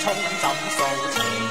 [0.00, 1.49] 冲针数情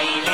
[0.00, 0.29] Bye.